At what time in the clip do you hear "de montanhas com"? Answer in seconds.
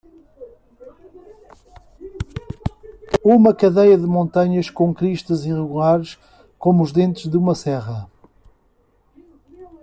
3.95-4.91